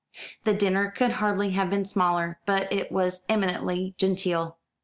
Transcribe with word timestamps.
The 0.45 0.53
dinner 0.55 0.89
could 0.89 1.11
hardly 1.11 1.51
have 1.51 1.69
been 1.69 1.85
smaller, 1.85 2.39
but 2.47 2.73
it 2.73 2.91
was 2.91 3.21
eminently 3.29 3.93
genteel. 3.99 4.57